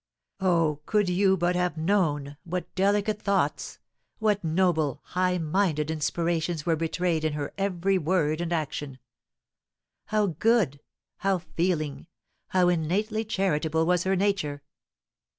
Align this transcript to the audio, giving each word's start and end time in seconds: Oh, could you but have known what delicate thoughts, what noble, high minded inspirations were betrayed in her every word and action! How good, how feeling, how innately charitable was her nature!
Oh, 0.39 0.79
could 0.87 1.09
you 1.09 1.37
but 1.37 1.55
have 1.55 1.77
known 1.77 2.35
what 2.43 2.73
delicate 2.73 3.21
thoughts, 3.21 3.77
what 4.17 4.43
noble, 4.43 4.99
high 5.03 5.37
minded 5.37 5.91
inspirations 5.91 6.65
were 6.65 6.75
betrayed 6.75 7.23
in 7.23 7.33
her 7.33 7.53
every 7.55 7.99
word 7.99 8.41
and 8.41 8.51
action! 8.51 8.97
How 10.05 10.25
good, 10.25 10.79
how 11.17 11.37
feeling, 11.37 12.07
how 12.47 12.67
innately 12.67 13.23
charitable 13.23 13.85
was 13.85 14.03
her 14.05 14.15
nature! 14.15 14.63